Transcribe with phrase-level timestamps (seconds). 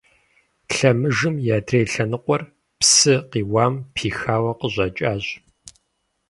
[0.73, 2.41] Лъэмыжым и адрей лъэныкъуэр
[2.79, 5.25] псы къиуам пихауэ къыщӀэкӀащ.